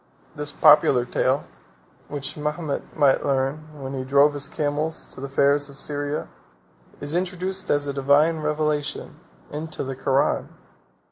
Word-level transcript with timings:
This 0.35 0.51
popular 0.51 1.05
tale, 1.05 1.43
which 2.07 2.35
Mahomet 2.35 2.97
might 2.97 3.23
learn 3.23 3.67
when 3.79 3.93
he 3.93 4.03
drove 4.03 4.33
his 4.33 4.49
camels 4.49 5.05
to 5.13 5.21
the 5.21 5.29
fairs 5.29 5.69
of 5.69 5.77
Syria, 5.77 6.27
is 6.99 7.13
introduced 7.13 7.69
as 7.69 7.85
a 7.85 7.93
divine 7.93 8.37
revelation, 8.39 9.19
into 9.51 9.83
the 9.83 9.95
Koran. 9.95 10.49